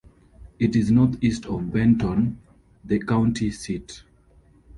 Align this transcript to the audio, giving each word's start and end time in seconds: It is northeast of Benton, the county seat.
It 0.57 0.75
is 0.75 0.89
northeast 0.89 1.45
of 1.45 1.71
Benton, 1.71 2.39
the 2.83 2.97
county 2.99 3.51
seat. 3.51 4.01